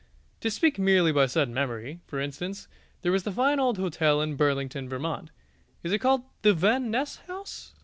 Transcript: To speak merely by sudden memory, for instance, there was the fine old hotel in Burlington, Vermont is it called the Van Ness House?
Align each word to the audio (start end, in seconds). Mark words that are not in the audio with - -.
To 0.39 0.49
speak 0.49 0.79
merely 0.79 1.11
by 1.11 1.27
sudden 1.27 1.53
memory, 1.53 1.99
for 2.07 2.19
instance, 2.19 2.67
there 3.03 3.11
was 3.11 3.21
the 3.21 3.31
fine 3.31 3.59
old 3.59 3.77
hotel 3.77 4.19
in 4.19 4.35
Burlington, 4.35 4.89
Vermont 4.89 5.29
is 5.83 5.91
it 5.91 5.99
called 6.01 6.23
the 6.41 6.55
Van 6.55 6.89
Ness 6.89 7.17
House? 7.27 7.75